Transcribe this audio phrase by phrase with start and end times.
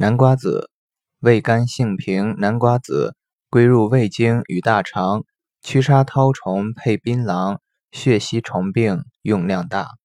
[0.00, 0.70] 南瓜子，
[1.18, 3.16] 味甘性平，南瓜子
[3.50, 5.24] 归入胃经与大肠，
[5.60, 7.58] 驱杀绦虫，配槟榔，
[7.92, 9.99] 血吸虫病用量大。